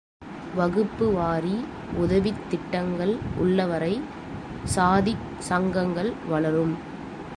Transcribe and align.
வகுப்பு 0.55 1.11
வாரி 1.11 1.65
உதவித் 1.97 2.49
திட்டங்கள் 2.49 3.17
உள்ள 3.37 3.65
வரை 3.65 4.01
சாதிச் 4.63 5.27
சங்கங்கள் 5.39 6.13
வளரும். 6.29 6.73